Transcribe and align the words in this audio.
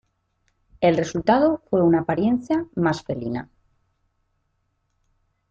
El 0.79 0.97
resultado 0.97 1.61
fue 1.69 1.83
una 1.83 1.99
apariencia 1.99 2.65
más 2.73 3.03
felina. 3.03 3.51